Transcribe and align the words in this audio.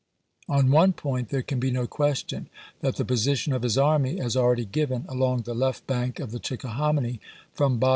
On 0.49 0.71
one 0.71 0.93
point 0.93 1.29
there 1.29 1.43
can 1.43 1.59
be 1.59 1.69
no 1.69 1.85
question, 1.85 2.49
that 2.79 2.95
the 2.95 3.05
position 3.05 3.53
of 3.53 3.61
his 3.61 3.77
army, 3.77 4.19
as 4.19 4.35
already 4.35 4.65
given, 4.65 5.05
along 5.07 5.43
the 5.43 5.53
left 5.53 5.85
bank 5.85 6.19
of 6.19 6.31
the 6.31 6.39
Chickahominy 6.39 7.21
from 7.53 7.77
Bot 7.77 7.89
1862. 7.89 7.89